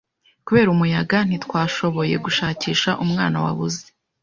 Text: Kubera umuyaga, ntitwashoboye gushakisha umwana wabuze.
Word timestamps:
Kubera 0.45 0.69
umuyaga, 0.75 1.17
ntitwashoboye 1.27 2.15
gushakisha 2.25 2.89
umwana 3.03 3.37
wabuze. 3.45 3.83